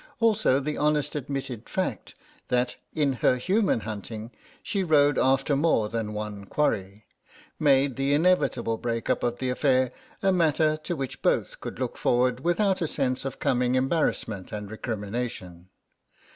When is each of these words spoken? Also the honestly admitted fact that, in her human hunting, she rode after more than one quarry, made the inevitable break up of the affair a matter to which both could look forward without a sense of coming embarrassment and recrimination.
Also 0.19 0.59
the 0.59 0.77
honestly 0.79 1.19
admitted 1.19 1.69
fact 1.69 2.15
that, 2.47 2.75
in 2.95 3.13
her 3.13 3.35
human 3.35 3.81
hunting, 3.81 4.31
she 4.63 4.83
rode 4.83 5.19
after 5.19 5.55
more 5.55 5.89
than 5.89 6.11
one 6.11 6.43
quarry, 6.45 7.05
made 7.59 7.97
the 7.97 8.11
inevitable 8.11 8.79
break 8.79 9.11
up 9.11 9.21
of 9.21 9.37
the 9.37 9.51
affair 9.51 9.91
a 10.23 10.31
matter 10.31 10.75
to 10.77 10.95
which 10.95 11.21
both 11.21 11.59
could 11.59 11.77
look 11.77 11.97
forward 11.99 12.39
without 12.39 12.81
a 12.81 12.87
sense 12.87 13.25
of 13.25 13.37
coming 13.37 13.75
embarrassment 13.75 14.51
and 14.51 14.71
recrimination. 14.71 15.69